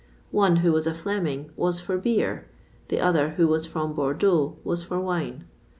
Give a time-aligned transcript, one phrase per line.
[0.31, 2.47] One, who was a Fleming, was for beer;
[2.87, 5.43] the other, who was from Bordeaux, was for wine.